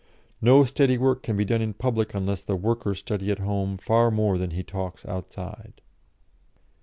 "No 0.41 0.63
steady 0.63 0.97
work 0.97 1.21
can 1.21 1.37
be 1.37 1.45
done 1.45 1.61
in 1.61 1.75
public 1.75 2.15
unless 2.15 2.43
the 2.43 2.55
worker 2.55 2.95
study 2.95 3.29
at 3.29 3.37
home 3.37 3.77
far 3.77 4.09
more 4.09 4.39
than 4.39 4.49
he 4.49 4.63
talks 4.63 5.05
outside." 5.05 5.79